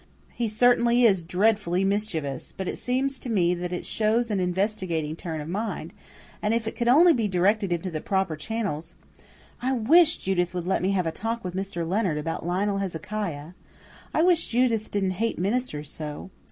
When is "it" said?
2.67-2.79, 3.71-3.85, 6.67-6.75